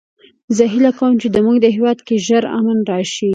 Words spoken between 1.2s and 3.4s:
چې د مونږ هیواد کې ژر امن راشي